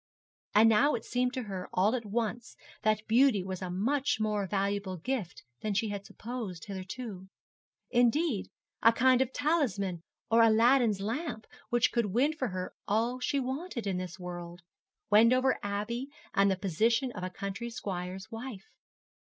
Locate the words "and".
0.55-0.67, 16.33-16.49